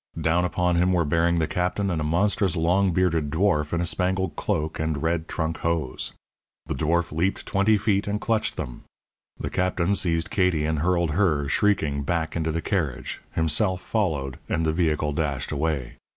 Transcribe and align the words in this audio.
Down 0.19 0.45
upon 0.45 0.77
him 0.77 0.93
were 0.93 1.05
bearing 1.05 1.37
the 1.37 1.45
Captain 1.45 1.91
and 1.91 2.01
a 2.01 2.03
monstrous 2.03 2.55
long 2.57 2.89
bearded 2.91 3.29
dwarf 3.29 3.71
in 3.71 3.81
a 3.81 3.85
spangled 3.85 4.35
cloak 4.35 4.79
and 4.79 5.03
red 5.03 5.27
trunk 5.27 5.59
hose. 5.59 6.11
The 6.65 6.73
dwarf 6.73 7.11
leaped 7.11 7.45
twenty 7.45 7.77
feet 7.77 8.07
and 8.07 8.19
clutched 8.19 8.57
them. 8.57 8.81
The 9.39 9.51
Captain 9.51 9.93
seized 9.93 10.31
Katie 10.31 10.65
and 10.65 10.79
hurled 10.79 11.11
her, 11.11 11.47
shrieking, 11.47 12.01
back 12.01 12.35
into 12.35 12.51
the 12.51 12.63
carriage, 12.63 13.21
himself 13.33 13.79
followed, 13.79 14.39
and 14.49 14.65
the 14.65 14.73
vehicle 14.73 15.13
dashed 15.13 15.51
away. 15.51 15.97